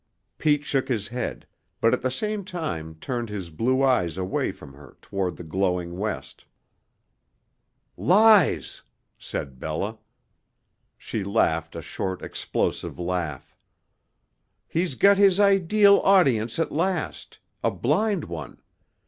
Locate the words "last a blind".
16.71-18.23